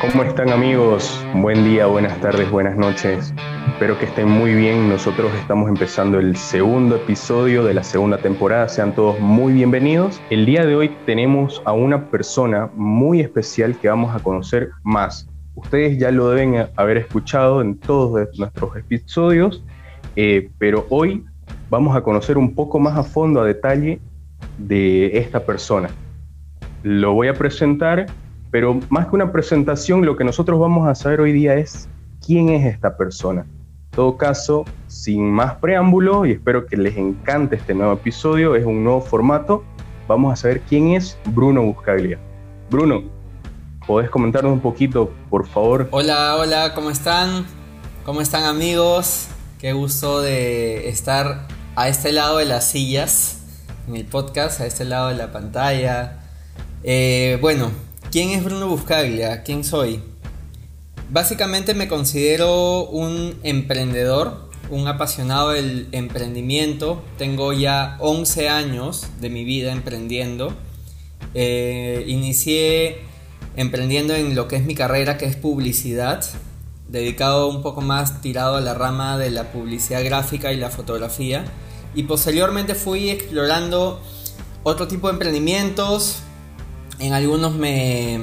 [0.00, 1.26] ¿Cómo están amigos?
[1.34, 3.34] Buen día, buenas tardes, buenas noches.
[3.66, 4.88] Espero que estén muy bien.
[4.88, 8.68] Nosotros estamos empezando el segundo episodio de la segunda temporada.
[8.68, 10.20] Sean todos muy bienvenidos.
[10.30, 15.28] El día de hoy tenemos a una persona muy especial que vamos a conocer más.
[15.56, 19.64] Ustedes ya lo deben haber escuchado en todos nuestros episodios,
[20.14, 21.24] eh, pero hoy
[21.70, 23.98] vamos a conocer un poco más a fondo, a detalle,
[24.58, 25.90] de esta persona.
[26.84, 28.06] Lo voy a presentar
[28.50, 31.88] pero más que una presentación, lo que nosotros vamos a saber hoy día es
[32.24, 33.42] quién es esta persona.
[33.42, 38.64] En todo caso, sin más preámbulo, y espero que les encante este nuevo episodio, es
[38.64, 39.64] un nuevo formato,
[40.06, 42.18] vamos a saber quién es Bruno Buscaglia.
[42.70, 43.02] Bruno,
[43.86, 45.88] ¿podés comentarnos un poquito, por favor?
[45.90, 47.46] Hola, hola, ¿cómo están?
[48.04, 49.28] ¿Cómo están amigos?
[49.58, 53.42] Qué gusto de estar a este lado de las sillas,
[53.88, 56.20] en el podcast, a este lado de la pantalla.
[56.84, 57.70] Eh, bueno,
[58.10, 59.42] ¿Quién es Bruno Buscaglia?
[59.42, 60.00] ¿Quién soy?
[61.10, 67.02] Básicamente me considero un emprendedor, un apasionado del emprendimiento.
[67.18, 70.54] Tengo ya 11 años de mi vida emprendiendo.
[71.34, 73.02] Eh, inicié
[73.56, 76.24] emprendiendo en lo que es mi carrera, que es publicidad,
[76.88, 81.44] dedicado un poco más tirado a la rama de la publicidad gráfica y la fotografía.
[81.94, 84.00] Y posteriormente fui explorando
[84.62, 86.22] otro tipo de emprendimientos,
[86.98, 88.18] en algunos me,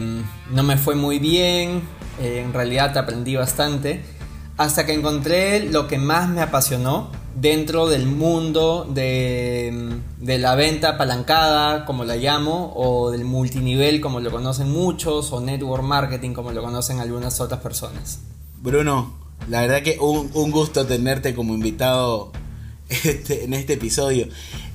[0.51, 1.81] no me fue muy bien,
[2.19, 4.03] eh, en realidad aprendí bastante,
[4.57, 10.91] hasta que encontré lo que más me apasionó dentro del mundo de, de, la venta
[10.91, 16.51] apalancada, como la llamo, o del multinivel, como lo conocen muchos, o network marketing, como
[16.51, 18.19] lo conocen algunas otras personas.
[18.61, 19.13] Bruno,
[19.49, 22.31] la verdad que un, un gusto tenerte como invitado
[22.89, 24.27] este, en este episodio.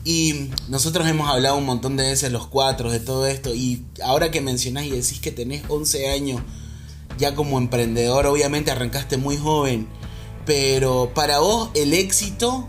[0.05, 3.55] Y nosotros hemos hablado un montón de veces los cuatro de todo esto.
[3.55, 6.43] Y ahora que mencionás y decís que tenés 11 años
[7.19, 9.89] ya como emprendedor, obviamente arrancaste muy joven.
[10.47, 12.67] Pero para vos, el éxito,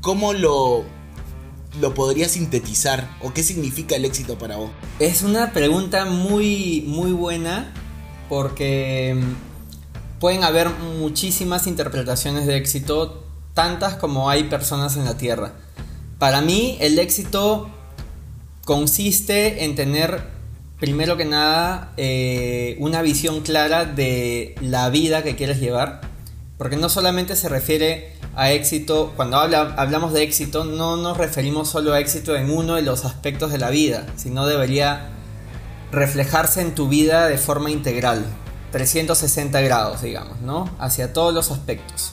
[0.00, 0.84] ¿cómo lo,
[1.80, 3.08] lo podrías sintetizar?
[3.22, 4.70] ¿O qué significa el éxito para vos?
[4.98, 7.72] Es una pregunta muy, muy buena
[8.28, 13.24] porque mm, pueden haber muchísimas interpretaciones de éxito,
[13.54, 15.54] tantas como hay personas en la Tierra.
[16.22, 17.68] Para mí el éxito
[18.64, 20.22] consiste en tener,
[20.78, 26.02] primero que nada, eh, una visión clara de la vida que quieres llevar.
[26.58, 31.92] Porque no solamente se refiere a éxito, cuando hablamos de éxito, no nos referimos solo
[31.92, 35.08] a éxito en uno de los aspectos de la vida, sino debería
[35.90, 38.24] reflejarse en tu vida de forma integral,
[38.70, 40.70] 360 grados, digamos, ¿no?
[40.78, 42.12] Hacia todos los aspectos.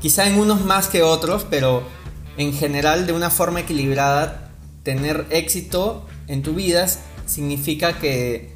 [0.00, 2.01] Quizá en unos más que otros, pero
[2.36, 4.50] en general de una forma equilibrada,
[4.82, 6.86] tener éxito en tu vida
[7.26, 8.52] significa que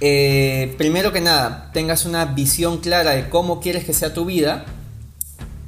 [0.00, 4.66] eh, primero que nada tengas una visión clara de cómo quieres que sea tu vida,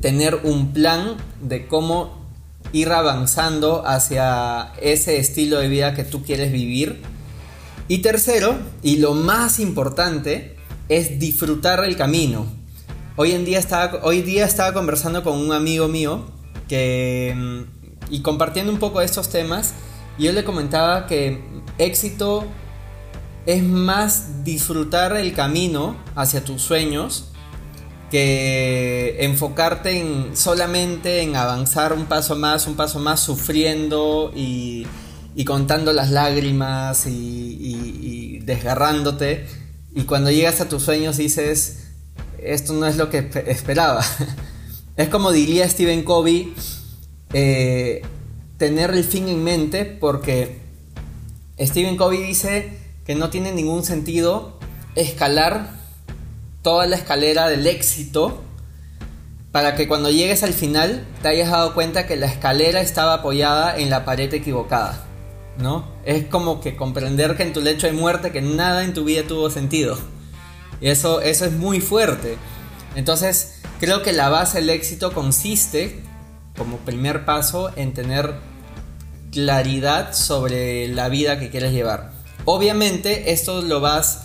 [0.00, 2.26] tener un plan de cómo
[2.72, 7.00] ir avanzando hacia ese estilo de vida que tú quieres vivir.
[7.88, 10.56] Y tercero, y lo más importante,
[10.90, 12.46] es disfrutar el camino.
[13.16, 16.26] Hoy en día estaba, hoy día estaba conversando con un amigo mío
[16.68, 19.74] que, mm, y compartiendo un poco estos temas,
[20.18, 21.42] yo le comentaba que
[21.78, 22.44] éxito
[23.46, 27.28] es más disfrutar el camino hacia tus sueños
[28.10, 34.86] que enfocarte en solamente en avanzar un paso más, un paso más, sufriendo y,
[35.46, 39.46] contando las lágrimas y, y, desgarrándote.
[39.94, 41.88] Y cuando llegas a tus sueños dices,
[42.42, 44.04] esto no es lo que esperaba.
[44.98, 46.52] Es como diría Stephen Covey,
[47.32, 48.02] eh,
[48.56, 50.58] tener el fin en mente porque
[51.56, 52.76] Stephen Covey dice
[53.06, 54.58] que no tiene ningún sentido
[54.96, 55.78] escalar
[56.62, 58.42] toda la escalera del éxito
[59.52, 63.78] para que cuando llegues al final te hayas dado cuenta que la escalera estaba apoyada
[63.78, 65.04] en la pared equivocada.
[65.58, 65.86] ¿No?
[66.04, 69.22] Es como que comprender que en tu lecho de muerte que nada en tu vida
[69.22, 69.96] tuvo sentido.
[70.80, 72.36] Y eso, eso es muy fuerte.
[72.94, 76.02] Entonces, Creo que la base del éxito consiste,
[76.56, 78.34] como primer paso, en tener
[79.30, 82.10] claridad sobre la vida que quieres llevar.
[82.44, 84.24] Obviamente esto lo vas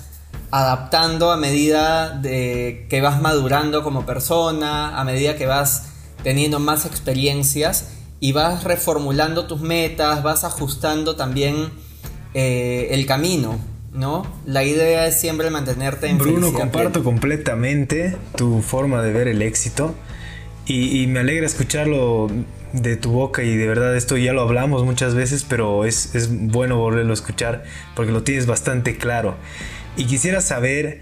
[0.50, 5.90] adaptando a medida de que vas madurando como persona, a medida que vas
[6.24, 7.90] teniendo más experiencias
[8.20, 11.70] y vas reformulando tus metas, vas ajustando también
[12.34, 13.60] eh, el camino.
[13.94, 14.26] ¿No?
[14.46, 19.96] La idea es siempre mantenerte en Bruno, comparto completamente tu forma de ver el éxito
[20.66, 22.32] y, me alegra escucharlo
[22.72, 26.78] de tu boca y de verdad esto ya lo hablamos muchas veces, pero es, bueno
[26.78, 29.36] volverlo a escuchar porque lo tienes bastante claro.
[29.98, 31.02] Y quisiera saber,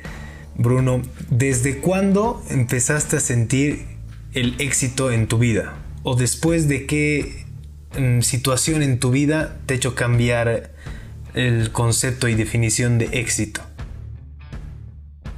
[0.55, 3.85] Bruno, ¿desde cuándo empezaste a sentir
[4.33, 5.75] el éxito en tu vida?
[6.03, 7.45] ¿O después de qué
[7.97, 10.71] mm, situación en tu vida te ha hecho cambiar
[11.33, 13.61] el concepto y definición de éxito?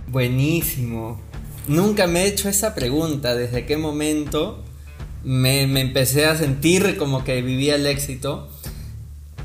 [0.07, 1.19] Buenísimo.
[1.67, 4.63] Nunca me he hecho esa pregunta, ¿desde qué momento
[5.23, 8.49] me, empecé a sentir como que vivía el éxito?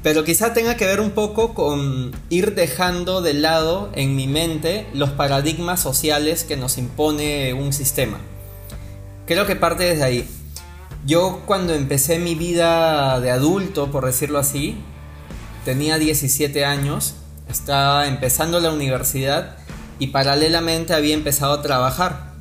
[0.03, 4.87] Pero quizá tenga que ver un poco con ir dejando de lado en mi mente
[4.95, 8.19] los paradigmas sociales que nos impone un sistema.
[9.27, 10.29] Creo que parte desde ahí.
[11.07, 14.77] Yo cuando empecé mi vida de adulto, por decirlo así,
[15.69, 17.13] tenía 17 años,
[17.51, 19.59] estaba empezando la universidad
[19.99, 22.33] y paralelamente había empezado a trabajar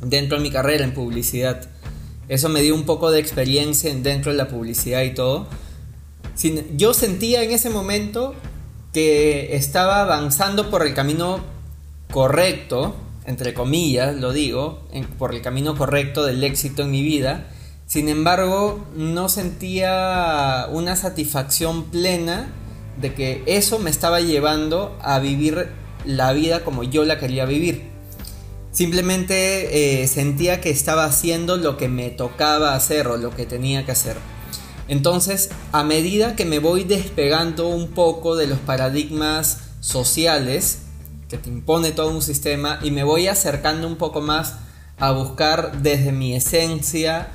[0.00, 1.68] dentro de mi carrera en publicidad.
[2.28, 5.46] Eso me dio un poco de experiencia dentro de la publicidad y todo
[6.76, 8.34] yo sentía en ese momento
[8.92, 11.38] que estaba avanzando por el camino
[12.10, 14.82] correcto, entre comillas lo digo,
[15.16, 17.46] por el camino correcto del éxito en mi vida.
[17.86, 22.50] Sin embargo, no sentía una satisfacción plena
[23.00, 25.68] de que eso me estaba llevando a vivir
[26.04, 27.90] la vida como yo la quería vivir.
[28.72, 33.86] Simplemente eh, sentía que estaba haciendo lo que me tocaba hacer o lo que tenía
[33.86, 34.16] que hacer.
[34.88, 40.80] Entonces, a medida que me voy despegando un poco de los paradigmas sociales
[41.28, 44.56] que te impone todo un sistema y me voy acercando un poco más
[44.98, 47.28] a buscar desde mi esencia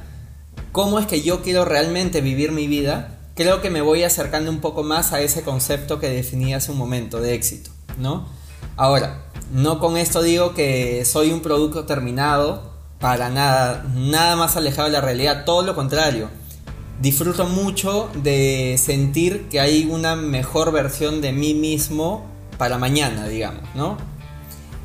[0.71, 4.59] cómo es que yo quiero realmente vivir mi vida, creo que me voy acercando un
[4.59, 8.27] poco más a ese concepto que definí hace un momento de éxito, ¿no?
[8.75, 14.89] Ahora, no con esto digo que soy un producto terminado, para nada, nada más alejado
[14.89, 16.27] de la realidad, todo lo contrario
[17.01, 22.25] disfruto mucho de sentir que hay una mejor versión de mí mismo
[22.57, 23.97] para mañana, digamos, ¿no?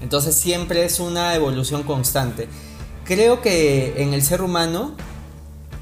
[0.00, 2.46] Entonces siempre es una evolución constante.
[3.04, 4.94] Creo que en el ser humano,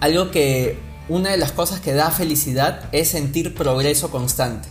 [0.01, 0.79] algo que
[1.13, 4.69] una de las cosas que da felicidad es sentir progreso constante.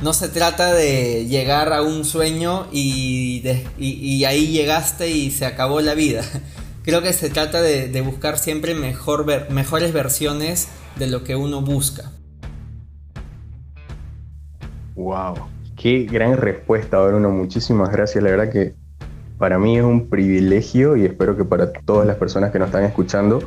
[0.00, 3.42] No se trata de llegar a un sueño y,
[4.24, 6.22] ahí llegaste y se acabó la vida
[6.84, 12.12] creo que se trata de, buscar siempre mejor mejores versiones de lo que uno busca.
[14.94, 15.34] Wow,
[15.76, 17.30] qué gran respuesta, Bruno.
[17.30, 18.22] Muchísimas gracias.
[18.22, 18.74] La verdad que
[19.38, 22.84] para mí es un privilegio y espero que para todas las personas que nos están
[22.84, 23.40] escuchando,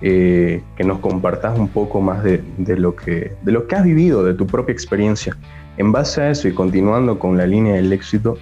[0.00, 2.42] eh, que nos compartas un poco más de,
[2.76, 5.36] lo que, de lo que has vivido, de tu propia experiencia.
[5.76, 8.36] En base a eso y continuando con la línea del éxito,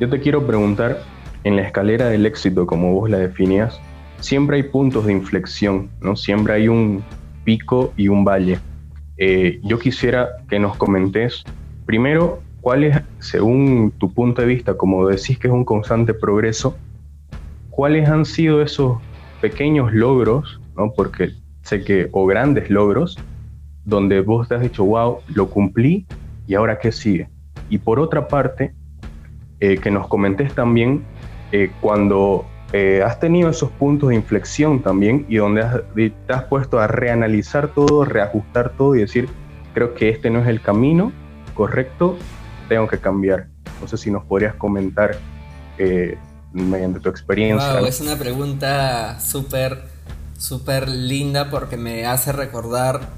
[0.00, 1.02] yo te quiero preguntar
[1.44, 3.80] en la escalera del éxito, como vos la definías,
[4.20, 6.16] siempre hay puntos de inflexión, ¿no?
[6.16, 7.02] Siempre hay un
[7.44, 8.58] pico y un valle.
[9.16, 11.44] Eh, yo quisiera que nos comentes,
[11.86, 16.76] primero, cuáles, según tu punto de vista, como decís que es un constante progreso,
[17.70, 18.98] cuáles han sido esos
[19.40, 20.92] pequeños logros, ¿no?
[20.92, 21.32] Porque
[21.62, 23.18] sé que, o grandes logros,
[23.84, 26.06] donde vos te has dicho, wow, lo cumplí
[26.46, 27.28] y ahora qué sigue.
[27.68, 28.74] Y por otra parte,
[29.60, 31.04] eh, que nos comentes también
[31.52, 35.64] eh, cuando eh, has tenido esos puntos de inflexión también y donde
[35.94, 39.28] te has puesto a reanalizar todo, reajustar todo y decir,
[39.74, 41.12] creo que este no es el camino
[41.54, 42.16] correcto,
[42.68, 43.48] tengo que cambiar.
[43.80, 45.16] No sé si nos podrías comentar
[46.52, 47.80] mediante tu experiencia.
[47.80, 49.84] Es una pregunta súper,
[50.38, 53.08] súper linda porque me hace recordar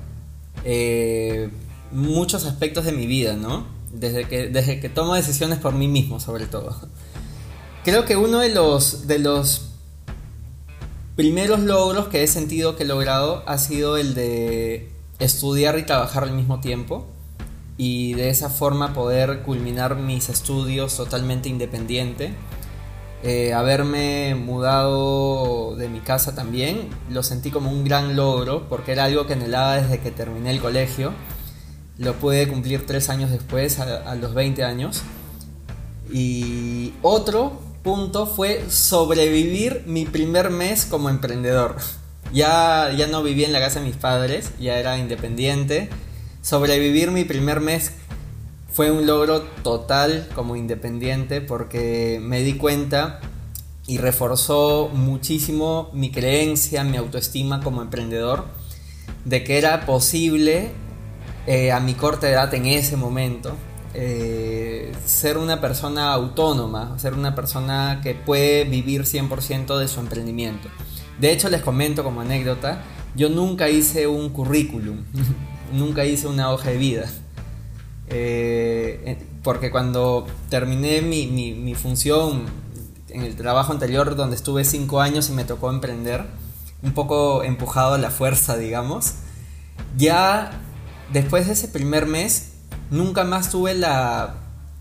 [1.93, 3.67] muchos aspectos de mi vida, ¿no?
[3.93, 6.75] Desde que, desde que tomo decisiones por mí mismo, sobre todo.
[7.85, 9.73] Creo que uno de los, de los
[11.17, 16.25] primeros logros que he sentido que he logrado ha sido el de estudiar y trabajar
[16.25, 17.07] al mismo tiempo
[17.77, 22.35] y de esa forma poder culminar mis estudios totalmente independiente.
[23.25, 29.05] Eh, haberme mudado de mi casa también lo sentí como un gran logro porque era
[29.05, 31.13] algo que anhelaba desde que terminé el colegio.
[31.99, 35.03] Lo pude cumplir tres años después, a, a los 20 años.
[36.11, 41.77] Y otro punto fue sobrevivir mi primer mes como emprendedor.
[42.33, 45.91] Ya, ya no vivía en la casa de mis padres, ya era independiente.
[46.41, 47.93] Sobrevivir mi primer mes
[48.73, 53.21] fue un logro total como independiente porque me di cuenta
[53.87, 58.47] y reforzó muchísimo mi creencia, mi autoestima como emprendedor,
[59.25, 60.71] de que era posible
[61.47, 63.55] eh, a mi corta edad en ese momento
[63.95, 70.69] eh, ser una persona autónoma, ser una persona que puede vivir 100% de su emprendimiento.
[71.21, 72.83] De hecho, les comento como anécdota,
[73.15, 75.05] yo nunca hice un currículum,
[75.73, 77.11] nunca hice una hoja de vida.
[78.09, 82.45] Eh, porque cuando terminé mi, mi, función
[83.09, 86.25] en el trabajo anterior donde estuve cinco años y me tocó emprender,
[86.83, 89.15] un poco empujado a la fuerza, digamos,
[89.97, 90.51] ya
[91.13, 92.53] después de ese primer mes,
[92.91, 94.37] nunca más tuve la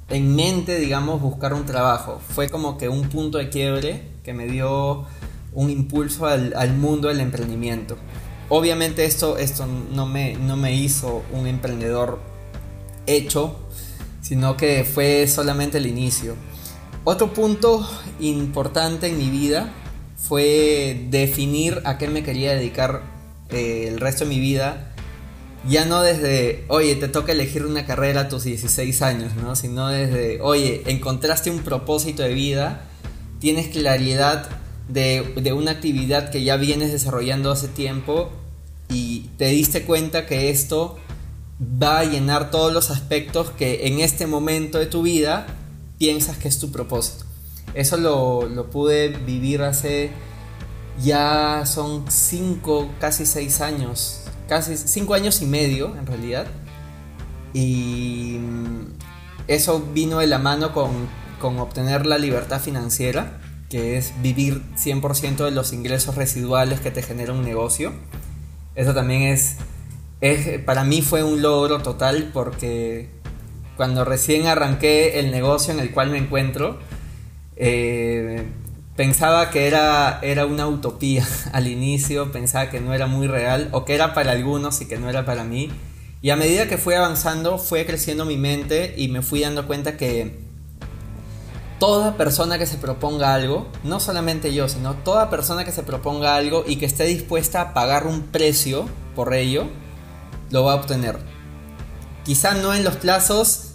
[0.10, 2.20] en mente, digamos, buscar un trabajo.
[2.36, 5.06] Fue como que un punto de quiebre que me dio
[5.54, 7.98] un impulso al, al mundo del emprendimiento.
[8.50, 12.20] Obviamente esto, esto no, me, no me hizo un emprendedor
[13.06, 13.58] hecho,
[14.22, 16.36] sino que fue solamente el inicio.
[17.04, 17.88] Otro punto
[18.20, 19.74] importante en mi vida
[20.16, 23.02] fue definir a qué me quería dedicar
[23.50, 24.94] eh, el resto de mi vida.
[25.68, 29.56] Ya no desde, oye, te toca elegir una carrera a tus 16 años, ¿no?
[29.56, 32.88] Sino desde, oye, encontraste un propósito de vida,
[33.40, 34.50] tienes claridad
[34.88, 38.32] de, de una actividad que ya vienes desarrollando hace tiempo
[38.90, 40.98] y te diste cuenta que esto
[41.62, 45.46] va a llenar todos los aspectos que en este momento de tu vida
[45.98, 47.26] piensas que es tu propósito.
[47.74, 50.12] Eso lo, lo pude vivir hace
[51.02, 56.48] ya son cinco, casi seis años, casi cinco años y medio en realidad.
[57.54, 58.40] Y
[59.48, 60.92] eso vino de la mano con,
[61.40, 63.40] con obtener la libertad financiera,
[63.70, 67.94] que es vivir 100% de los ingresos residuales que te genera un negocio.
[68.76, 69.58] Eso también es
[70.66, 73.10] para mí fue un logro total porque
[73.76, 76.78] cuando recién arranqué el negocio en el cual me encuentro,
[77.56, 78.46] eh,
[78.96, 83.84] pensaba que era, era una utopía al inicio, pensaba que no era muy real o
[83.86, 85.72] que era para algunos y que no era para mí.
[86.22, 89.98] Y a medida que fui avanzando, fue creciendo mi mente y me fui dando cuenta
[89.98, 90.40] que
[91.80, 96.36] toda persona que se proponga algo, no solamente yo, sino toda persona que se proponga
[96.36, 99.66] algo y que esté dispuesta a pagar un precio por ello,
[100.52, 101.18] lo va a obtener.
[102.24, 103.72] Quizá no en los plazos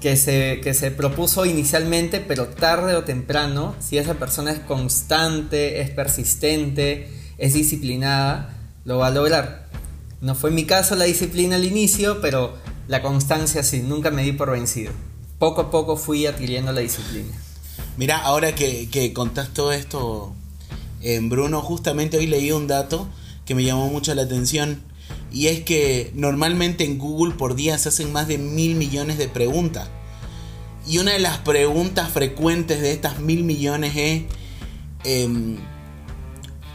[0.00, 5.80] que se, que se propuso inicialmente, pero tarde o temprano, si esa persona es constante,
[5.80, 9.68] es persistente, es disciplinada, lo va a lograr.
[10.20, 12.54] No fue mi caso la disciplina al inicio, pero
[12.88, 14.92] la constancia sí, nunca me di por vencido.
[15.38, 17.32] Poco a poco fui adquiriendo la disciplina.
[17.96, 20.34] Mira, ahora que, que contás todo esto,
[21.00, 23.08] eh, Bruno, justamente hoy leí un dato
[23.44, 24.82] que me llamó mucho la atención
[25.32, 29.28] y es que normalmente en Google por día se hacen más de mil millones de
[29.28, 29.88] preguntas.
[30.86, 34.22] Y una de las preguntas frecuentes de estas mil millones es,
[35.04, 35.58] em,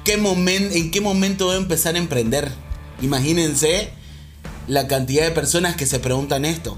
[0.04, 2.52] ¿qué ¿en qué momento debo empezar a emprender?
[3.02, 3.90] Imagínense
[4.68, 6.78] la cantidad de personas que se preguntan esto.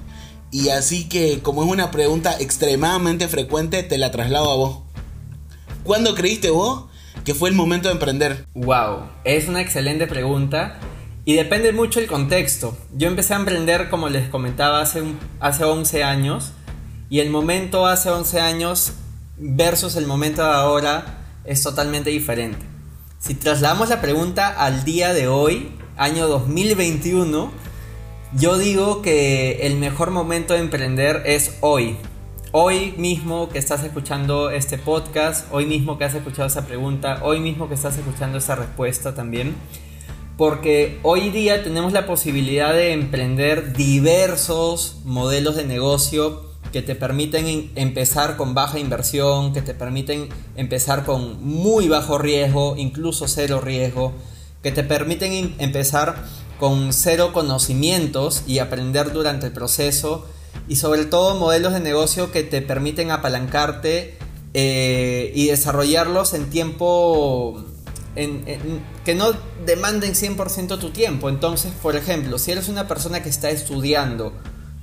[0.51, 4.79] Y así que como es una pregunta extremadamente frecuente, te la traslado a vos.
[5.83, 6.85] ¿Cuándo creíste vos
[7.25, 8.45] que fue el momento de emprender?
[8.53, 10.79] Wow, es una excelente pregunta
[11.25, 12.77] y depende mucho el contexto.
[12.95, 15.03] Yo empecé a emprender, como les comentaba, hace,
[15.39, 16.53] hace 11 años.
[17.09, 18.93] Y el momento hace 11 años
[19.37, 22.59] versus el momento de ahora es totalmente diferente.
[23.19, 27.51] Si trasladamos la pregunta al día de hoy, año 2021,
[28.37, 31.97] yo digo que el mejor momento de emprender es hoy.
[32.51, 37.39] Hoy mismo que estás escuchando este podcast, hoy mismo que has escuchado esa pregunta, hoy
[37.39, 39.55] mismo que estás escuchando esa respuesta también
[40.37, 47.71] porque hoy día tenemos la posibilidad de emprender diversos modelos de negocio que te permiten
[47.75, 50.27] empezar con baja inversión, que te permiten
[50.57, 54.11] empezar con muy bajo riesgo, incluso cero riesgo,
[54.61, 56.25] que te permiten empezar
[56.59, 60.25] con cero conocimientos y aprender durante el proceso
[60.67, 64.17] y sobre todo modelos de negocio que te permiten apalancarte
[64.53, 67.63] eh, y desarrollarlos en tiempo
[68.15, 69.33] que no
[69.65, 71.29] demanden 100% tu tiempo.
[71.29, 74.33] Entonces, por ejemplo, si eres una persona que está estudiando,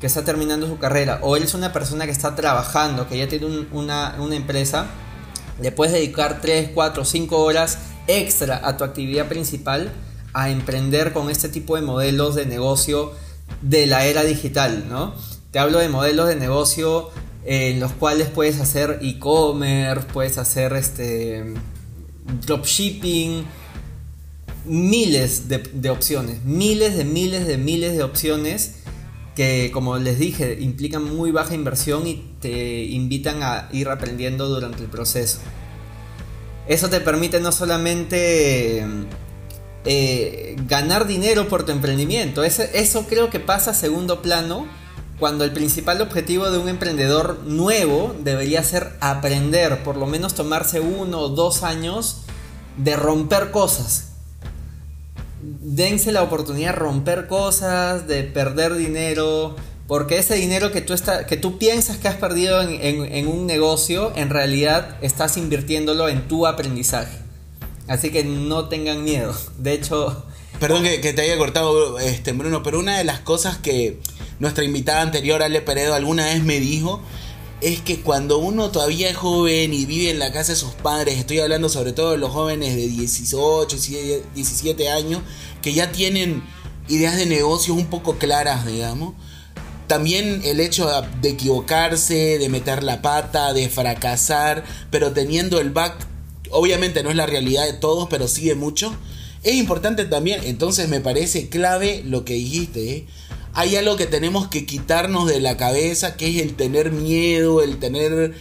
[0.01, 3.67] que está terminando su carrera, o eres una persona que está trabajando, que ya tiene
[3.73, 4.87] una, una empresa,
[5.61, 9.93] le puedes dedicar 3, 4, 5 horas extra a tu actividad principal
[10.35, 13.12] a emprender con este tipo de modelos de negocio
[13.61, 15.15] de la era digital, ¿no?
[15.51, 17.11] Te hablo de modelos de negocio
[17.45, 21.55] en los cuales puedes hacer e-commerce, puedes hacer este
[22.47, 23.45] dropshipping,
[24.64, 28.76] miles de, opciones, miles de miles de miles de opciones
[29.35, 34.83] que como les dije implican muy baja inversión y te invitan a ir aprendiendo durante
[34.83, 35.38] el proceso.
[36.69, 38.85] Eso te permite no solamente
[39.85, 44.67] eh, ganar dinero por tu emprendimiento, eso, eso creo que pasa a segundo plano
[45.23, 50.81] cuando el principal objetivo de un emprendedor nuevo debería ser aprender, por lo menos tomarse
[50.81, 52.23] uno o dos años
[52.76, 54.14] de romper cosas.
[55.41, 59.55] Dense la oportunidad de romper cosas, de perder dinero,
[59.87, 65.37] Porque ese dinero que tú, piensas que has perdido en, un negocio, en realidad estás
[65.37, 67.17] invirtiéndolo en tu aprendizaje.
[67.87, 69.33] Así que no tengan miedo.
[69.57, 70.26] De hecho...
[70.59, 74.00] Perdón que, te haya cortado, este, Bruno, pero una de las cosas que
[74.43, 77.01] nuestra invitada anterior, Ale Peredo, alguna vez me dijo
[77.61, 81.17] es que cuando uno todavía es joven y vive en la casa de sus padres,
[81.17, 83.77] estoy hablando sobre todo de los jóvenes de 18,
[84.35, 85.23] 17 años,
[85.63, 86.43] que ya tienen
[86.89, 89.15] ideas de negocios un poco claras, digamos,
[89.87, 95.95] también el hecho de equivocarse, de meter la pata, de fracasar, pero teniendo el back,
[96.51, 98.93] obviamente no es la realidad de todos, pero sí de muchos,
[99.45, 103.07] es importante también, entonces me parece clave lo que dijiste, ¿eh?
[103.55, 107.79] Hay algo que tenemos que quitarnos de la cabeza, que es el tener miedo, el
[107.79, 108.35] tener,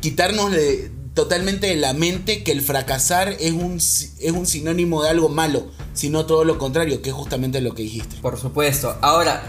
[0.00, 5.10] quitarnos de, totalmente de la mente que el fracasar es un, es un sinónimo de
[5.10, 8.16] algo malo, sino todo lo contrario, que es justamente lo que dijiste.
[8.22, 8.96] Por supuesto.
[9.00, 9.42] Ahora,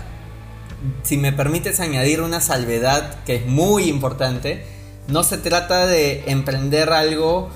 [1.03, 4.65] si me permites añadir una salvedad que es muy importante,
[5.07, 7.49] no se trata de emprender algo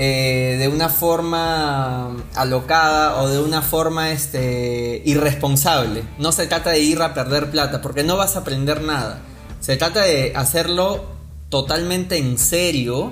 [0.00, 6.04] eh, de una forma alocada o de una forma este, irresponsable.
[6.18, 9.22] No se trata de ir a perder plata, porque no vas a aprender nada.
[9.58, 11.04] Se trata de hacerlo
[11.48, 13.10] totalmente en serio,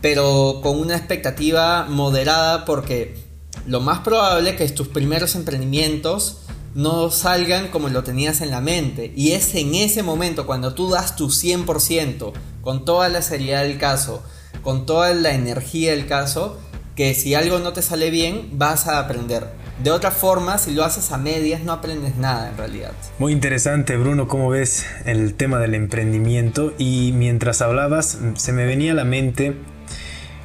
[0.00, 3.22] pero con una expectativa moderada, porque
[3.68, 6.38] lo más probable es que tus primeros emprendimientos
[6.74, 9.12] no salgan como lo tenías en la mente.
[9.14, 13.78] Y es en ese momento, cuando tú das tu 100%, con toda la seriedad del
[13.78, 14.24] caso,
[14.62, 16.58] con toda la energía del caso,
[16.96, 19.48] que si algo no te sale bien, vas a aprender.
[19.82, 22.92] De otra forma, si lo haces a medias, no aprendes nada en realidad.
[23.18, 26.72] Muy interesante, Bruno, cómo ves el tema del emprendimiento.
[26.78, 29.56] Y mientras hablabas, se me venía a la mente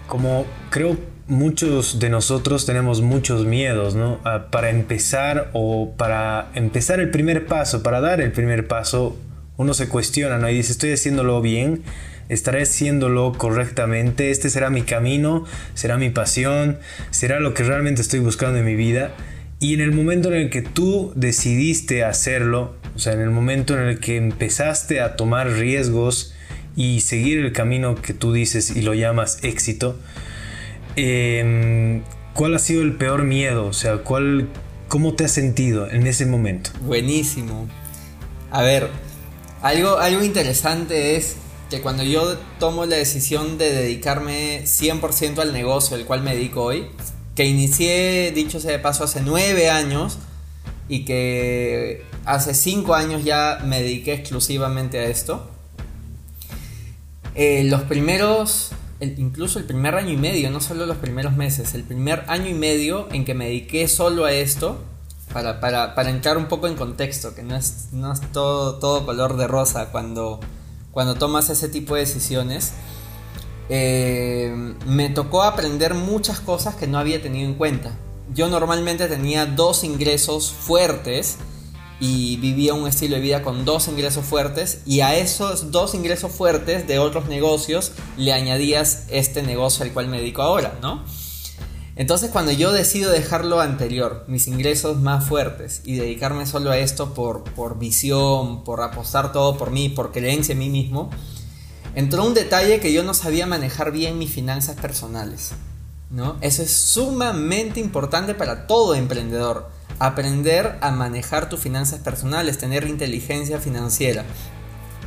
[0.08, 0.98] como creo
[1.28, 4.20] muchos de nosotros tenemos muchos miedos, ¿no?
[4.50, 9.18] para empezar o para empezar el primer paso, para dar el primer paso,
[9.58, 10.50] uno se cuestiona, ¿no?
[10.50, 11.84] Y dice, estoy haciéndolo bien,
[12.30, 16.78] estaré haciéndolo correctamente, este será mi camino, será mi pasión,
[17.12, 19.12] será lo que realmente estoy buscando en mi vida.
[19.60, 23.74] Y en el momento en el que tú decidiste hacerlo, o sea, en el momento
[23.74, 26.36] en el que empezaste a tomar riesgos
[26.76, 29.98] y seguir el camino que tú dices y lo llamas éxito,
[30.98, 32.02] Em,
[32.34, 33.68] ¿cuál ha sido el peor miedo?
[33.68, 34.50] O sea, ¿cuál,
[34.88, 36.72] ¿cómo te has sentido en ese momento?
[36.82, 37.68] Buenísimo.
[38.50, 38.90] A ver,
[39.62, 41.36] algo, algo interesante es
[41.70, 46.64] que cuando yo tomo la decisión de dedicarme 100% al negocio al cual me dedico
[46.64, 46.88] hoy,
[47.36, 50.18] que inicié, dicho sea de paso, hace 9 años
[50.90, 55.50] y que hace 5 años ya me dediqué exclusivamente a esto,
[57.36, 61.84] eh, los primeros incluso el primer año y medio, no solo los primeros meses, el
[61.84, 64.80] primer año y medio en que me dediqué solo a esto,
[65.34, 69.38] para, para, entrar un poco en contexto, que no es, no es todo, todo color
[69.38, 70.40] de rosa cuando,
[70.98, 72.72] cuando tomas ese tipo de decisiones,
[73.70, 74.52] eh,
[74.88, 77.92] me tocó aprender muchas cosas que no había tenido en cuenta.
[78.34, 81.38] Yo normalmente tenía dos ingresos fuertes,
[82.00, 86.32] y vivía un estilo de vida con dos ingresos fuertes y a esos dos ingresos
[86.32, 91.04] fuertes de otros negocios le añadías este negocio al cual me dedico ahora, ¿no?
[91.98, 96.78] Entonces cuando yo decido dejar lo anterior, mis ingresos más fuertes y dedicarme solo a
[96.78, 101.10] esto por, por visión, por apostar todo por mí, por creencia en mí mismo,
[101.96, 105.54] entró un detalle que yo no sabía manejar bien mis finanzas personales,
[106.12, 106.38] ¿no?
[106.42, 113.60] Eso es sumamente importante para todo emprendedor aprender a manejar tus finanzas personales, tener inteligencia
[113.60, 114.24] financiera.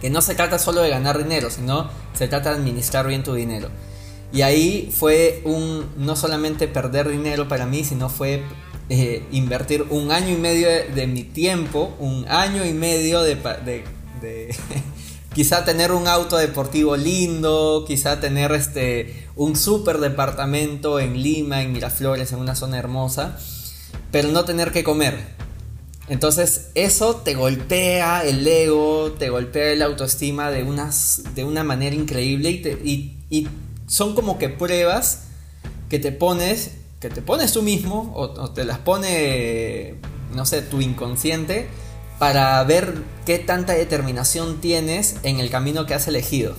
[0.01, 3.35] Que no se trata solo de ganar dinero, sino se trata de administrar bien tu
[3.35, 3.69] dinero.
[4.33, 8.43] Y ahí fue un no solamente perder dinero para mí, sino fue
[8.89, 13.37] eh, invertir un año y medio de, mi tiempo, un año y medio de,
[15.35, 21.73] quizá tener un auto deportivo lindo, quizá tener este un super departamento en Lima, en
[21.73, 23.39] Miraflores, en una zona hermosa
[24.11, 25.19] pero no tener que comer.
[26.09, 31.95] Entonces eso te golpea el ego, te golpea la autoestima de, unas, de una manera
[31.95, 33.49] increíble y, y,
[33.91, 35.25] son como que pruebas
[35.89, 39.97] que te pones, que te pones tú mismo o, te las pone,
[40.33, 41.69] no sé, tu inconsciente
[42.21, 46.55] para ver qué tanta determinación tienes en el camino que has elegido.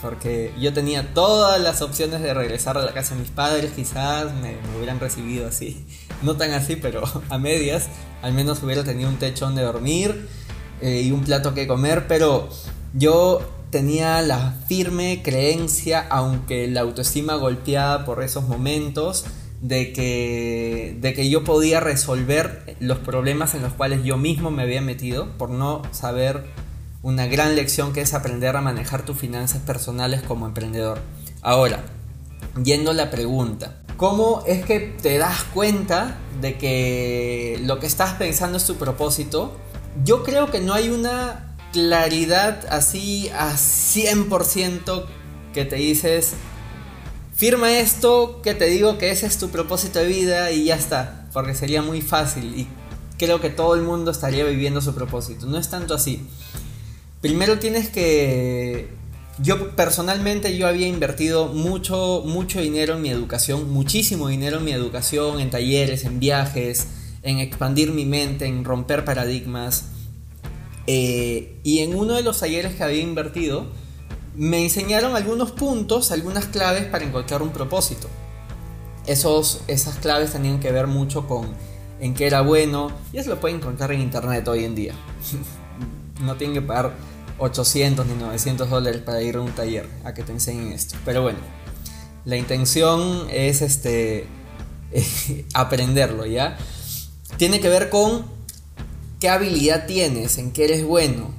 [0.00, 4.32] Porque yo tenía todas las opciones de regresar a la casa de mis padres, quizás
[4.32, 5.86] me, hubieran recibido así.
[6.22, 7.88] No tan así, pero a medias.
[8.22, 10.28] Al menos hubiera tenido un techo donde dormir
[10.80, 12.06] eh, y un plato que comer.
[12.08, 12.48] Pero
[12.92, 13.40] yo
[13.70, 19.24] tenía la firme creencia, aunque la autoestima golpeada por esos momentos,
[19.60, 24.62] de que, de que yo podía resolver los problemas en los cuales yo mismo me
[24.62, 26.44] había metido por no saber
[27.02, 30.98] una gran lección que es aprender a manejar tus finanzas personales como emprendedor.
[31.42, 31.84] Ahora,
[32.62, 38.14] yendo a la pregunta, ¿cómo es que te das cuenta de que lo que estás
[38.14, 39.56] pensando es tu propósito?
[40.04, 45.04] Yo creo que no hay una claridad así a 100%
[45.52, 46.32] que te dices,
[47.34, 51.28] firma esto que te digo que ese es tu propósito de vida y ya está,
[51.32, 52.68] porque sería muy fácil y
[53.20, 55.46] creo que todo el mundo estaría viviendo su propósito.
[55.46, 56.26] No es tanto así.
[57.20, 58.88] Primero tienes que...
[59.38, 64.72] Yo personalmente yo había invertido mucho, mucho dinero en mi educación, muchísimo dinero en mi
[64.72, 66.86] educación, en talleres, en viajes,
[67.22, 69.84] en expandir mi mente, en romper paradigmas.
[70.92, 73.66] Eh, y en uno de los talleres que había invertido,
[74.34, 78.08] me enseñaron algunos puntos, algunas claves para encontrar un propósito.
[79.06, 81.46] Esos, esas claves tenían que ver mucho con
[82.00, 84.94] en qué era bueno, y eso lo pueden encontrar en internet hoy en día.
[86.24, 86.92] no tienen que pagar
[87.38, 90.96] 800 ni 900 dólares para ir a un taller a que te enseñen esto.
[91.04, 91.38] Pero bueno,
[92.24, 94.26] la intención es este
[95.54, 96.58] aprenderlo, ¿ya?
[97.36, 98.39] Tiene que ver con
[99.20, 101.30] qué habilidad tienes, en qué eres bueno,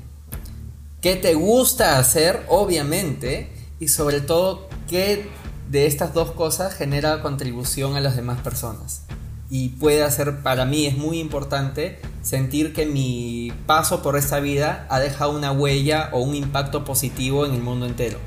[1.01, 5.27] qué te gusta hacer, obviamente, y sobre todo qué
[5.69, 9.01] de estas dos cosas genera contribución a las demás personas.
[9.49, 14.85] Y puede hacer, para mí es muy importante sentir que mi paso por esta vida
[14.89, 18.19] ha dejado una huella o un impacto positivo en el mundo entero.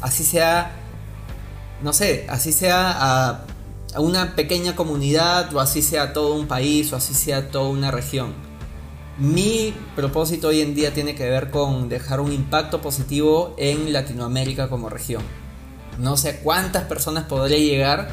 [0.00, 0.70] Así sea,
[1.82, 3.44] no sé, así sea a,
[3.94, 7.90] a una pequeña comunidad o así sea todo un país o así sea toda una
[7.90, 8.51] región
[9.18, 14.68] mi propósito hoy en día tiene que ver con dejar un impacto positivo en Latinoamérica
[14.68, 15.22] como región.
[15.98, 18.10] No sé cuántas personas podré llegar,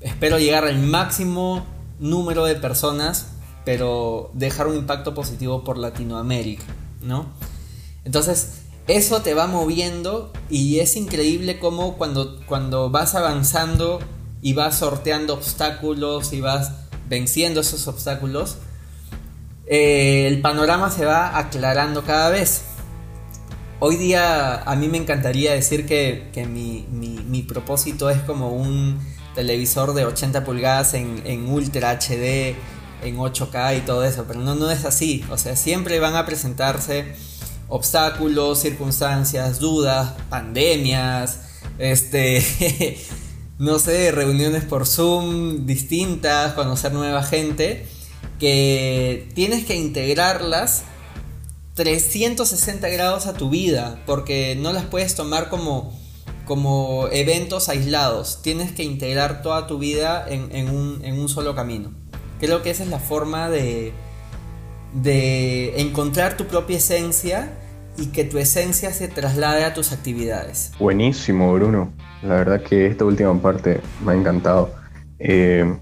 [0.00, 1.66] espero llegar al máximo
[1.98, 3.28] número de personas,
[3.64, 6.64] pero dejar un impacto positivo por Latinoamérica,
[7.02, 7.26] ¿no?
[8.04, 14.00] Entonces, eso te va moviendo y es increíble cómo cuando, cuando vas avanzando
[14.40, 16.72] y vas sorteando obstáculos y vas
[17.08, 18.56] venciendo esos obstáculos,
[19.72, 22.62] eh, el panorama se va aclarando cada vez.
[23.78, 28.98] Hoy día a mí me encantaría decir que, mi, propósito es como un
[29.36, 32.56] televisor de 80 pulgadas en, Ultra HD,
[33.04, 35.24] en 8K y todo eso, pero no, no es así.
[35.30, 37.14] O sea, siempre van a presentarse
[37.68, 41.42] obstáculos, circunstancias, dudas, pandemias,
[41.78, 42.98] este,
[43.58, 47.86] no sé, reuniones por Zoom distintas, conocer nueva gente
[48.40, 50.82] que tienes que integrarlas
[51.74, 55.96] 360 grados a tu vida, porque no las puedes tomar como,
[56.46, 61.92] como eventos aislados, tienes que integrar toda tu vida en, un, solo camino.
[62.40, 63.92] Creo que esa es la forma de,
[64.94, 67.52] de encontrar tu propia esencia
[67.98, 70.72] y que tu esencia se traslade a tus actividades.
[70.78, 71.92] Buenísimo, Bruno.
[72.22, 74.72] La verdad que esta última parte me ha encantado.
[75.18, 75.76] Eh,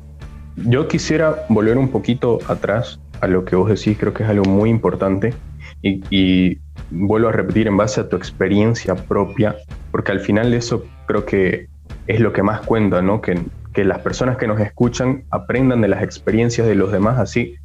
[0.67, 4.45] yo quisiera volver un poquito atrás a lo que vos decís, creo que es algo
[4.45, 5.35] muy importante
[5.83, 6.59] y,
[6.91, 9.57] vuelvo a repetir en base a tu experiencia propia,
[9.91, 11.69] porque al final eso creo que
[12.07, 13.21] es lo que más cuenta, ¿no?
[13.21, 13.39] Que,
[13.75, 17.57] que las personas que nos escuchan aprendan de las experiencias de los demás, así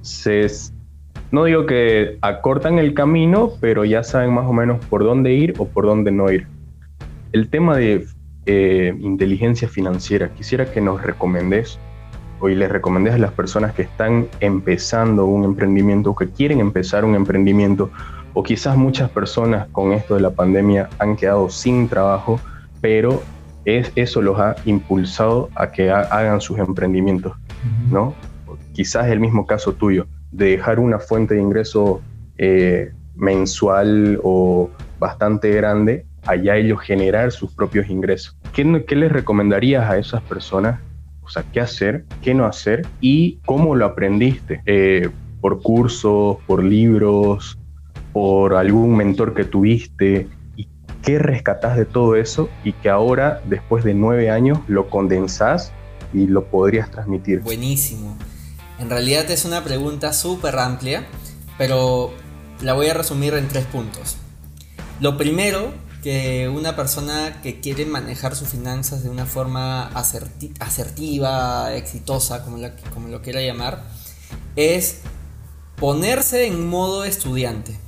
[0.00, 0.48] se,
[1.30, 5.54] no digo que acortan el camino, pero ya saben más o menos por dónde ir
[5.58, 6.46] o por dónde no ir.
[7.30, 8.04] El tema de
[8.46, 11.78] eh, inteligencia financiera, quisiera que nos recomendes
[12.42, 17.04] hoy les recomendé a las personas que están empezando un emprendimiento o que quieren empezar
[17.04, 17.90] un emprendimiento
[18.34, 22.40] o quizás muchas personas con esto de la pandemia han quedado sin trabajo,
[22.80, 23.22] pero
[23.64, 27.32] es, eso los ha impulsado a que hagan sus emprendimientos,
[27.92, 28.12] ¿no?
[28.72, 32.00] Quizás el mismo caso tuyo, de dejar una fuente de ingreso
[32.38, 38.36] eh, mensual o bastante grande, allá ellos generar sus propios ingresos.
[38.52, 40.80] ¿Qué, ¿Qué les recomendarías a esas personas
[41.32, 44.62] sea, qué hacer, qué no hacer y cómo lo aprendiste.
[44.66, 45.08] Eh,
[45.40, 47.58] por cursos, por libros,
[48.12, 50.68] por algún mentor que tuviste y
[51.02, 55.72] qué rescatás de todo eso y que ahora, después de nueve años, lo condensás
[56.12, 57.40] y lo podrías transmitir.
[57.40, 58.16] Buenísimo.
[58.78, 61.06] En realidad es una pregunta súper amplia,
[61.58, 62.12] pero
[62.62, 64.16] la voy a resumir en tres puntos.
[65.00, 69.86] Lo primero que una persona que quiere manejar sus finanzas de una forma
[70.58, 72.58] asertiva, exitosa, como,
[72.92, 73.84] como lo quiera llamar,
[74.56, 74.98] es
[75.76, 77.78] ponerse en modo estudiante.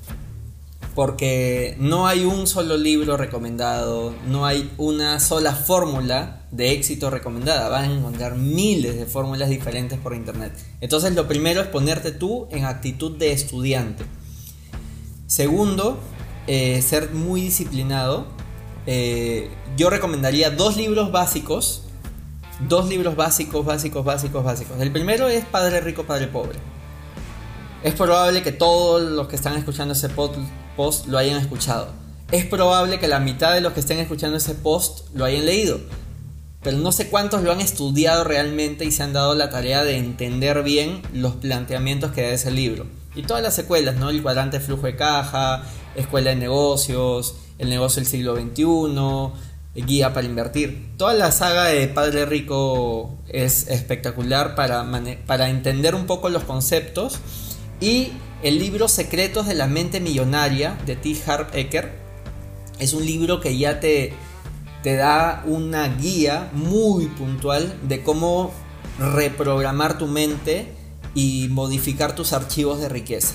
[0.95, 7.69] porque no hay un solo libro recomendado, no hay una sola fórmula de éxito recomendada,
[7.69, 10.53] van a encontrar miles de fórmulas diferentes por internet.
[10.81, 14.05] Entonces lo primero es ponerte tú en actitud de estudiante.
[15.27, 15.99] Segundo,
[16.47, 18.27] eh, ser muy disciplinado.
[18.87, 21.83] Eh, yo recomendaría dos libros básicos,
[22.69, 24.81] dos libros básicos, básicos, básicos, básicos.
[24.81, 26.59] El primero es Padre Rico, Padre Pobre.
[27.83, 31.89] Es probable que todos los que están escuchando ese post lo hayan escuchado.
[32.33, 35.79] Es probable que la mitad de los que estén escuchando ese post lo hayan leído,
[36.63, 39.99] pero no sé cuántos lo han estudiado realmente y se han dado la tarea de
[39.99, 42.87] entender bien los planteamientos que da ese libro.
[43.15, 44.09] Y todas las secuelas, ¿no?
[44.09, 45.63] El cuadrante flujo de caja,
[45.95, 50.91] Escuela de Negocios, El negocio del siglo XXI, Guía para invertir.
[50.97, 54.87] Toda la saga de Padre Rico es espectacular para,
[55.27, 57.19] para entender un poco los conceptos
[57.81, 58.13] y
[58.45, 61.17] el libro Secretos de la Mente Millonaria de T.
[61.27, 61.93] Harv Eker
[62.79, 64.13] es un libro que ya te,
[64.83, 68.53] te da una guía muy puntual de cómo
[68.99, 70.69] reprogramar tu mente
[71.15, 73.35] y modificar tus archivos de riqueza.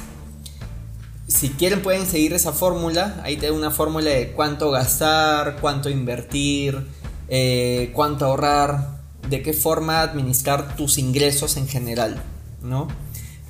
[1.29, 5.87] Si quieren pueden seguir esa fórmula, ahí te da una fórmula de cuánto gastar, cuánto
[5.91, 6.87] invertir,
[7.27, 12.19] eh, cuánto ahorrar, de qué forma administrar tus ingresos en general,
[12.63, 12.87] ¿no?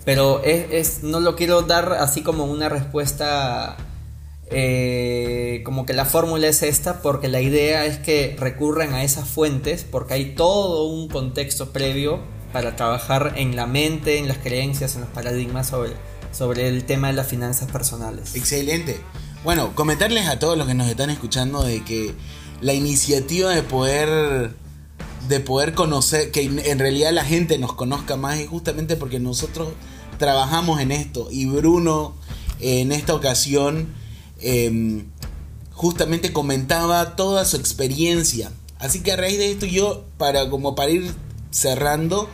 [0.04, 3.78] Pero es, no lo quiero dar así como una respuesta
[4.52, 9.30] eh, como que la fórmula es esta, porque la idea es que recurran a esas
[9.30, 12.20] fuentes, porque hay todo un contexto previo
[12.52, 15.94] para trabajar en la mente, en las creencias, en los paradigmas sobre,
[16.32, 18.36] sobre el tema de las finanzas personales.
[18.36, 19.02] Excelente.
[19.44, 22.14] Bueno, comentarles a todos los que nos están escuchando de que
[22.62, 24.52] la iniciativa de poder
[25.28, 29.70] de poder conocer, que en realidad la gente nos conozca más, es justamente porque nosotros
[30.18, 32.16] trabajamos en esto y Bruno
[32.60, 33.88] en esta ocasión
[34.42, 35.06] em,
[35.72, 38.52] justamente comentaba toda su experiencia.
[38.80, 41.14] Así que a raíz de esto yo, para como para ir
[41.52, 42.30] cerrando,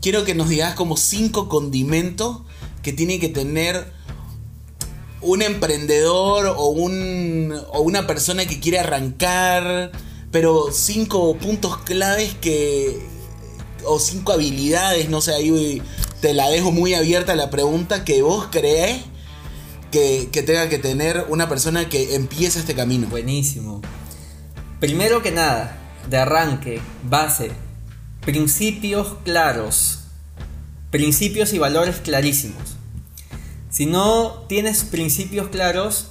[0.00, 2.38] quiero que nos digas como cinco condimentos
[2.84, 3.92] que tiene que tener
[5.20, 9.90] un emprendedor o, un, o una persona que quiere arrancar,
[10.30, 13.00] pero cinco puntos claves que,
[13.84, 15.82] o cinco habilidades, no sé, ahí
[16.20, 19.02] te la dejo muy abierta la pregunta que vos crees
[19.90, 23.06] que, tenga que tener una persona que empieza este camino.
[23.08, 23.80] Buenísimo.
[24.80, 25.78] Primero que nada,
[26.10, 27.52] de arranque, base,
[28.20, 30.00] principios claros,
[30.90, 32.73] principios y valores clarísimos.
[33.74, 36.06] Si no tienes principios claros,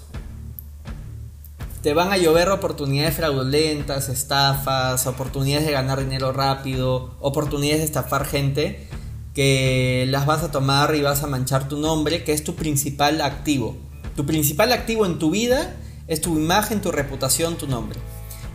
[1.82, 8.26] te van a llover oportunidades fraudulentas, estafas, oportunidades de ganar dinero rápido, oportunidades de estafar
[8.26, 8.86] gente
[9.34, 13.22] que las vas a tomar y vas a manchar tu nombre, que es tu principal
[13.22, 13.78] activo.
[14.18, 15.74] Tu principal activo en tu vida
[16.10, 17.98] es tu imagen, tu reputación, tu nombre.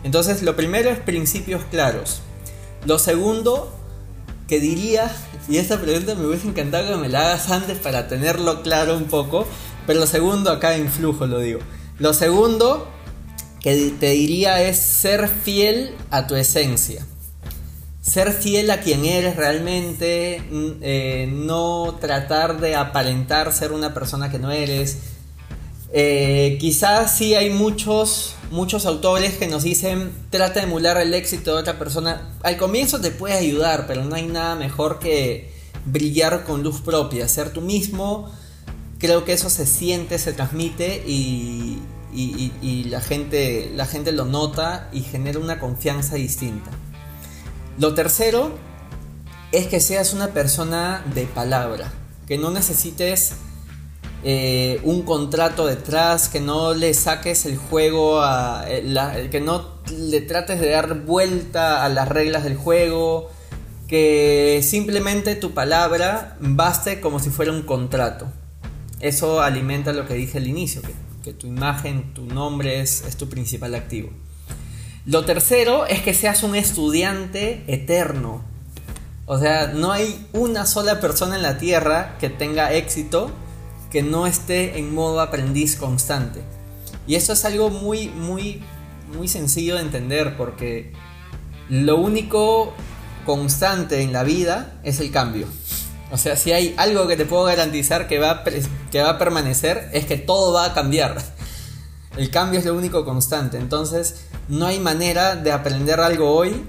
[0.03, 2.21] Entonces, lo primero es principios claros.
[2.85, 3.73] Lo segundo
[4.49, 5.09] que diría,
[5.47, 9.05] y esta pregunta me hubiese encantado que me la hagas antes para tenerlo claro un
[9.05, 9.47] poco,
[9.87, 11.59] pero lo segundo acá en flujo lo digo.
[11.99, 12.89] Lo segundo
[13.61, 17.05] que te diría es ser fiel a tu esencia
[18.09, 20.41] ser fiel a quien eres realmente,
[20.81, 24.97] eh, no tratar de aparentar ser una persona que no eres.
[25.93, 31.55] Eh, quizás sí hay muchos, muchos autores que nos dicen trata de emular el éxito
[31.55, 32.33] de otra persona.
[32.43, 35.53] Al comienzo te puede ayudar, pero no hay nada mejor que
[35.85, 38.31] brillar con luz propia, ser tú mismo.
[38.97, 41.79] Creo que eso se siente, se transmite y,
[42.13, 46.71] y la, gente, la gente lo nota y genera una confianza distinta.
[47.77, 48.51] Lo tercero
[49.51, 51.91] es que seas una persona de palabra,
[52.27, 53.33] que no necesites
[54.23, 60.21] eh, un contrato detrás, que no le saques el juego, a, eh, que no le
[60.21, 63.29] trates de dar vuelta a las reglas del juego,
[63.87, 68.27] que simplemente tu palabra baste como si fuera un contrato.
[68.99, 70.81] Eso alimenta lo que dije al inicio,
[71.23, 74.09] que, tu imagen, tu nombre es tu principal activo.
[75.05, 78.43] Lo tercero es que seas un estudiante eterno.
[79.25, 83.31] O sea, no hay una sola persona en la Tierra que tenga éxito
[83.91, 86.41] que no esté en modo aprendiz constante.
[87.07, 88.61] Y eso es algo muy, muy,
[89.15, 90.93] muy sencillo de entender porque
[91.69, 92.73] lo único
[93.25, 95.47] constante en la vida es el cambio.
[96.11, 98.43] O sea, si hay algo que te puedo garantizar que va,
[98.91, 101.17] que va a permanecer, es que todo va a cambiar.
[102.17, 103.57] El cambio es lo único constante.
[103.57, 106.65] Entonces, no hay manera de aprender algo hoy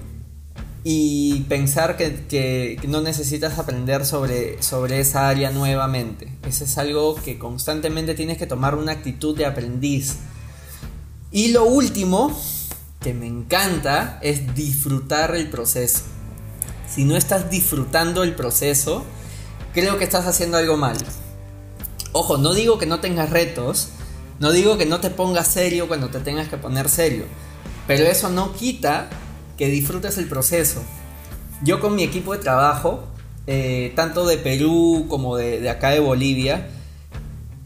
[0.83, 6.31] y pensar que, no necesitas aprender sobre, sobre esa área nuevamente.
[6.47, 10.17] Eso es algo que constantemente tienes que tomar una actitud de aprendiz.
[11.31, 12.35] Y lo último,
[12.99, 16.01] que me encanta, es disfrutar el proceso.
[16.89, 19.05] Si no estás disfrutando el proceso,
[19.73, 20.97] creo que estás haciendo algo mal.
[22.11, 23.89] Ojo, no digo que no tengas retos,
[24.39, 27.25] no digo que no te pongas serio cuando te tengas que poner serio,
[27.87, 29.09] pero eso no quita
[29.57, 30.83] que disfrutes el proceso.
[31.63, 33.03] Yo con mi equipo de trabajo,
[33.47, 36.69] eh, tanto de Perú como de, acá de Bolivia,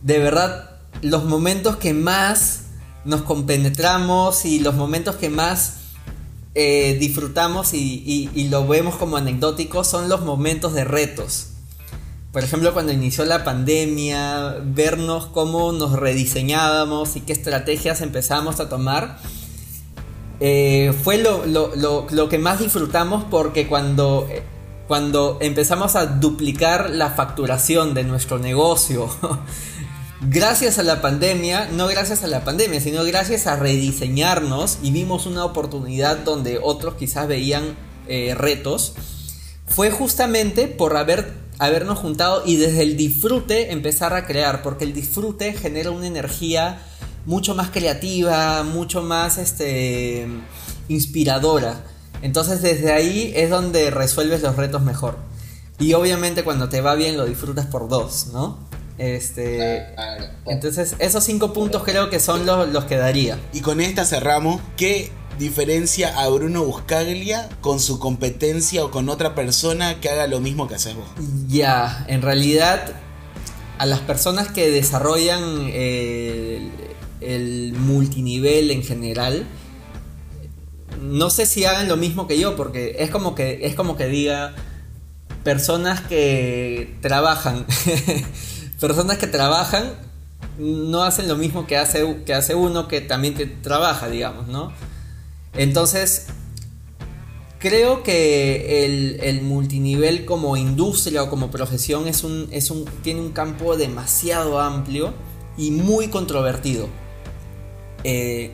[0.03, 0.71] de verdad
[1.01, 2.61] los momentos que más
[3.05, 5.75] nos compenetramos y los momentos que más
[6.55, 11.47] eh, disfrutamos y, lo vemos como anecdótico son los momentos de retos.
[12.31, 18.67] Por ejemplo, cuando inició la pandemia, vernos cómo nos rediseñábamos y qué estrategias empezamos a
[18.67, 19.19] tomar
[20.39, 24.43] eh, fue lo, que más disfrutamos porque cuando, eh,
[24.87, 29.09] cuando empezamos a duplicar la facturación de nuestro negocio,
[30.21, 35.25] gracias a la pandemia, no gracias a la pandemia, sino gracias a rediseñarnos y vimos
[35.25, 37.75] una oportunidad donde otros quizás veían
[38.07, 38.93] eh, retos,
[39.67, 44.93] fue justamente por haber, habernos juntado y desde el disfrute empezar a crear, porque el
[44.93, 46.81] disfrute genera una energía
[47.25, 50.27] mucho más creativa, mucho más este,
[50.87, 51.83] inspiradora.
[52.21, 55.17] Entonces desde ahí es donde resuelves los retos mejor.
[55.79, 58.57] Y obviamente cuando te va bien lo disfrutas por dos, ¿no?
[58.97, 59.93] Este,
[60.45, 63.37] entonces esos cinco puntos creo que son los, los que daría.
[63.53, 64.61] Y con esta cerramos.
[64.77, 70.39] ¿Qué diferencia a Bruno Buscaglia con su competencia o con otra persona que haga lo
[70.39, 71.07] mismo que haces vos?
[71.47, 72.93] Ya, en realidad
[73.77, 76.44] a las personas que desarrollan eh,
[77.25, 79.45] el multinivel en general,
[81.01, 84.07] no sé si hagan lo mismo que yo, porque es como que, es como que
[84.07, 84.55] diga
[85.43, 87.65] personas que trabajan,
[88.79, 89.93] personas que trabajan
[90.57, 94.71] no hacen lo mismo que hace, que hace uno que también trabaja, digamos, ¿no?
[95.53, 96.27] Entonces,
[97.59, 103.21] creo que el, el, multinivel como industria o como profesión es un, es un, tiene
[103.21, 105.13] un campo demasiado amplio
[105.57, 106.87] y muy controvertido.
[108.07, 108.51] Eh,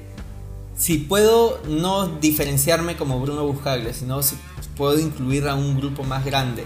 [0.78, 4.38] si puedo no diferenciarme como Bruno Buscagle, sino si
[4.78, 6.66] puedo incluir a un grupo más grande.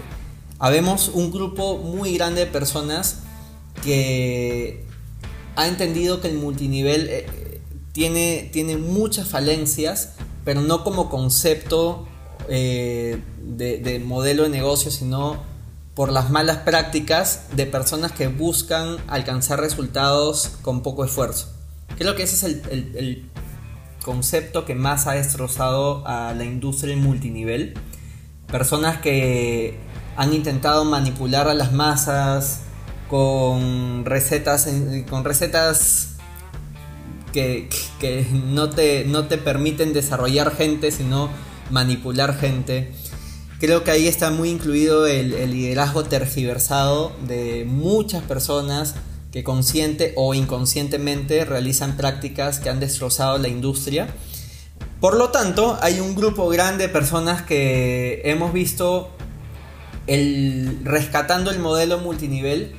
[0.60, 3.22] Habemos un grupo muy grande de personas
[3.82, 4.84] que
[5.56, 10.12] ha entendido que el multinivel eh, tiene, tiene muchas falencias,
[10.44, 12.06] pero no como concepto
[12.48, 15.42] eh, de, de modelo de negocio, sino
[15.96, 21.55] por las malas prácticas de personas que buscan alcanzar resultados con poco esfuerzo.
[21.98, 23.24] Creo que ese es el,
[24.02, 27.74] concepto que más ha destrozado a la industria en multinivel.
[28.46, 29.78] Personas que
[30.16, 32.60] han intentado manipular a las masas
[33.10, 34.68] con recetas,
[35.10, 36.16] con recetas
[37.32, 37.68] que,
[38.46, 41.28] no, te, no te permiten desarrollar gente, sino
[41.70, 42.92] manipular gente.
[43.58, 48.94] Creo que ahí está muy incluido el, el liderazgo tergiversado de muchas personas
[49.44, 54.08] consciente o inconscientemente realizan prácticas que han destrozado la industria.
[55.00, 59.10] Por lo tanto, hay un grupo grande de personas que hemos visto
[60.06, 62.74] el, rescatando el modelo multinivel,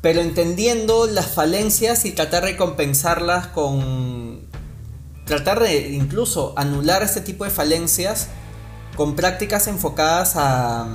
[0.00, 4.40] pero entendiendo las falencias y tratar de compensarlas con...
[5.26, 8.28] tratar de incluso anular este tipo de falencias
[8.96, 10.86] con prácticas enfocadas a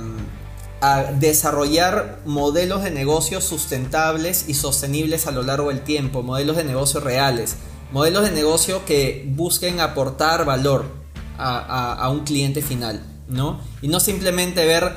[0.80, 6.64] a desarrollar modelos de negocios sustentables y sostenibles a lo largo del tiempo, modelos de
[6.64, 7.56] negocio reales,
[7.92, 10.84] modelos de negocio que busquen aportar valor
[11.38, 13.60] a, un cliente final, ¿no?
[13.80, 14.96] Y no simplemente ver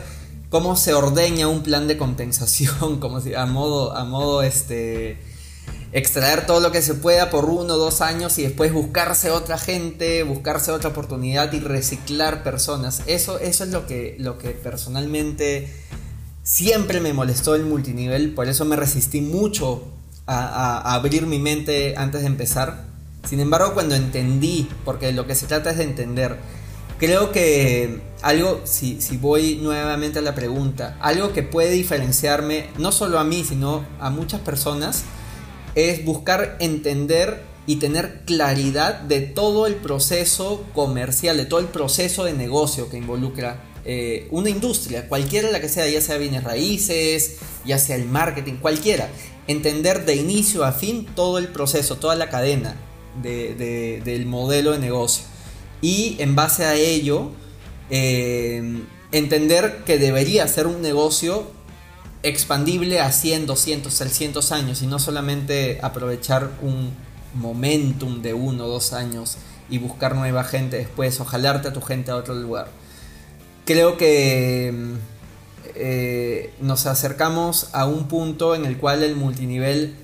[0.49, 5.19] cómo se ordeña un plan de compensación, como si a modo, a modo este
[5.93, 9.57] extraer todo lo que se pueda por uno o dos años y después buscarse otra
[9.57, 13.01] gente, buscarse otra oportunidad y reciclar personas.
[13.07, 15.73] Eso, eso es lo que, lo que personalmente
[16.43, 19.83] siempre me molestó el multinivel, por eso me resistí mucho
[20.25, 22.85] a, abrir mi mente antes de empezar.
[23.27, 26.37] Sin embargo, cuando entendí, porque lo que se trata es de entender,
[26.97, 32.91] creo que algo, si, si voy nuevamente a la pregunta, algo que puede diferenciarme, no
[32.91, 35.03] solo a mí, sino a muchas personas,
[35.75, 42.25] es buscar entender y tener claridad de todo el proceso comercial, de todo el proceso
[42.25, 47.37] de negocio que involucra eh, una industria, cualquiera la que sea, ya sea bienes raíces,
[47.65, 49.09] ya sea el marketing, cualquiera.
[49.47, 52.75] Entender de inicio a fin todo el proceso, toda la cadena
[53.21, 55.25] del modelo de negocio.
[55.81, 57.31] Y en base a ello,
[57.89, 61.51] eh, entender que debería ser un negocio
[62.23, 66.91] expandible a 100, 200, 300 años y no solamente aprovechar un
[67.33, 69.37] momentum de uno o dos años
[69.69, 72.69] y buscar nueva gente después o jalarte a tu gente a otro lugar.
[73.65, 74.73] Creo que
[75.75, 79.95] eh, nos acercamos a un punto en el cual el multinivel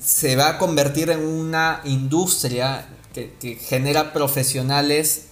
[0.00, 5.26] se va a convertir en una industria que genera profesionales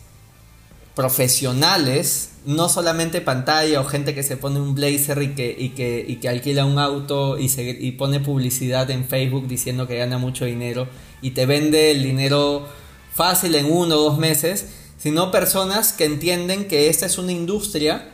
[1.01, 6.05] profesionales, no solamente pantalla o gente que se pone un blazer y que, y que,
[6.07, 10.19] y que alquila un auto y, se, y pone publicidad en Facebook diciendo que gana
[10.19, 10.89] mucho dinero
[11.23, 12.69] y te vende el dinero
[13.15, 14.67] fácil en uno o dos meses,
[14.99, 18.13] sino personas que entienden que esta es una industria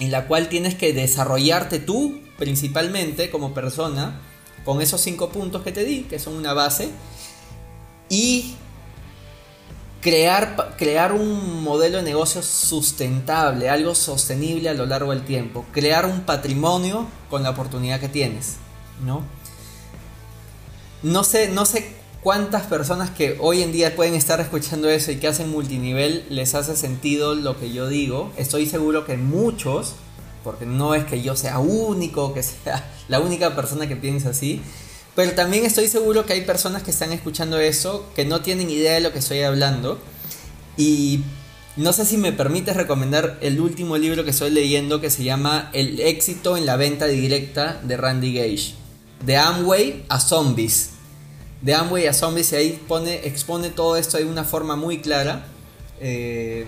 [0.00, 4.20] en la cual tienes que desarrollarte tú principalmente como persona
[4.64, 6.88] con esos cinco puntos que te di, que son una base,
[8.08, 8.56] y
[10.00, 16.06] crear, crear un modelo de negocio sustentable, algo sostenible a lo largo del tiempo, crear
[16.06, 18.56] un patrimonio con la oportunidad que tienes,
[19.04, 19.22] ¿no?
[21.02, 25.16] No sé, no sé cuántas personas que hoy en día pueden estar escuchando eso y
[25.16, 28.32] que hacen multinivel les hace sentido lo que yo digo.
[28.36, 29.94] Estoy seguro que muchos,
[30.42, 34.60] porque no es que yo sea único, que sea la única persona que piensa así,
[35.18, 38.92] pero también estoy seguro que hay personas que están escuchando eso que no tienen idea
[38.92, 39.98] de lo que estoy hablando.
[40.76, 41.22] Y
[41.76, 45.70] no sé si me permites recomendar el último libro que estoy leyendo que se llama
[45.72, 48.74] El éxito en la venta directa de Randy Gage.
[49.26, 50.90] De Amway a Zombies.
[51.62, 55.46] De Amway a Zombies y ahí pone, expone todo esto de una forma muy clara.
[56.00, 56.64] Eh,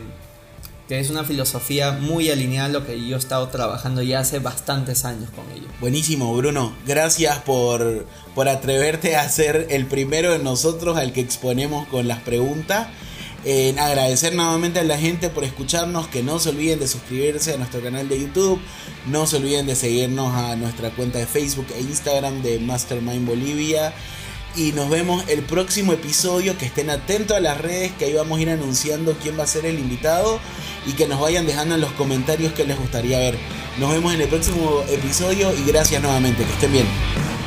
[0.91, 4.41] que es una filosofía muy alineada a lo que yo he estado trabajando ya hace
[4.41, 5.69] bastantes años con ello.
[5.79, 6.75] Buenísimo, Bruno.
[6.85, 12.19] Gracias por, por atreverte a ser el primero de nosotros al que exponemos con las
[12.19, 12.89] preguntas.
[13.45, 17.57] En agradecer nuevamente a la gente por escucharnos, que no se olviden de suscribirse a
[17.57, 18.61] nuestro canal de YouTube,
[19.07, 23.95] no se olviden de seguirnos a nuestra cuenta de Facebook e Instagram de Mastermind Bolivia
[24.57, 26.57] y nos vemos el próximo episodio.
[26.59, 29.47] Que estén atentos a las redes, que ahí vamos a ir anunciando quién va a
[29.47, 30.41] ser el invitado
[30.87, 33.39] y que nos vayan dejando en los comentarios qué les gustaría ver.
[33.79, 36.45] Nos vemos en el próximo episodio y gracias nuevamente.
[36.45, 37.40] Que estén bien.